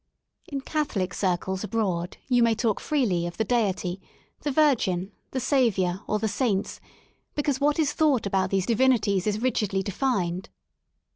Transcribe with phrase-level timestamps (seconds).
[0.47, 4.01] In Catholic circles abroad you may talk freely of the Deity,
[4.39, 6.81] the Virgin, the Saviour, or the Saints,
[7.35, 10.49] because what is thought about these divinities is rigidly defined.